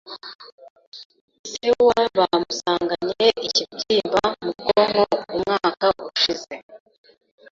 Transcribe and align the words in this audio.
Se 1.49 1.67
wa 1.87 2.01
bamusanganye 2.17 3.27
ikibyimba 3.47 4.21
mu 4.43 4.51
bwonko 4.59 5.15
umwaka 5.33 5.87
ushize. 6.07 6.53